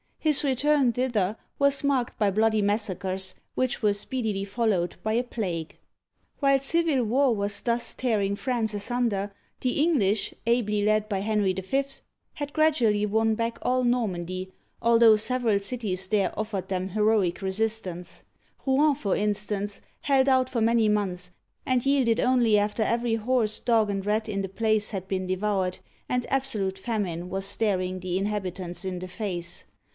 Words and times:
His 0.17 0.43
return 0.43 0.93
thither 0.93 1.35
was 1.59 1.83
marked 1.83 2.17
by 2.17 2.29
bloody 2.31 2.61
massacres, 2.61 3.35
which 3.53 3.81
were 3.83 3.93
speedily 3.93 4.45
followed 4.45 4.95
by 5.03 5.13
a 5.13 5.23
plague. 5.23 5.77
While 6.39 6.59
civil 6.59 7.03
war 7.03 7.35
was 7.35 7.61
thus 7.61 7.93
tearing 7.95 8.35
France 8.35 8.73
asunder, 8.75 9.31
the 9.61 9.79
English, 9.81 10.33
ably 10.45 10.83
led 10.83 11.07
by 11.09 11.19
Henry 11.19 11.53
V., 11.53 11.83
had 12.33 12.53
gradually 12.53 13.05
won 13.05 13.33
back 13.35 13.59
all 13.63 13.83
Normandy, 13.83 14.51
although 14.81 15.15
several 15.17 15.59
cities 15.59 16.07
there 16.07 16.33
offered 16.39 16.69
them 16.69 16.89
heroic 16.89 17.41
resistance. 17.43 18.23
Rouen, 18.65 18.95
for 18.95 19.15
instance, 19.15 19.81
held 20.01 20.27
out 20.29 20.49
for 20.49 20.61
many 20.61 20.87
months, 20.89 21.29
and 21.65 21.85
yielded 21.85 22.19
only 22.19 22.57
after 22.59 22.81
every 22.83 23.15
horse, 23.15 23.59
dog, 23.59 23.89
and 23.91 24.03
rat 24.03 24.27
in 24.29 24.41
the 24.41 24.49
place 24.49 24.91
had 24.91 25.07
been 25.07 25.27
devoured, 25.27 25.77
and 26.09 26.25
absolute 26.29 26.77
famine 26.79 27.29
was 27.29 27.45
staring 27.45 27.99
the 27.99 28.17
inhabitants 28.19 28.83
in 28.83 28.97
the 28.97 29.07
face. 29.07 29.63